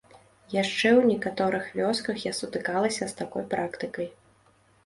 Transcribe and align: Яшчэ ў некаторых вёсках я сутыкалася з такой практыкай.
Яшчэ 0.61 0.89
ў 0.91 1.01
некаторых 1.11 1.67
вёсках 1.79 2.25
я 2.29 2.33
сутыкалася 2.39 3.03
з 3.13 3.19
такой 3.21 3.47
практыкай. 3.53 4.07